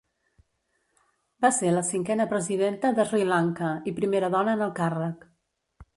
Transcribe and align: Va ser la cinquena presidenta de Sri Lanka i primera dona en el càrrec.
Va 1.45 1.51
ser 1.57 1.73
la 1.75 1.83
cinquena 1.91 2.27
presidenta 2.33 2.93
de 3.01 3.07
Sri 3.11 3.27
Lanka 3.33 3.69
i 3.93 3.97
primera 4.03 4.35
dona 4.37 4.57
en 4.59 4.65
el 4.69 4.77
càrrec. 4.81 5.33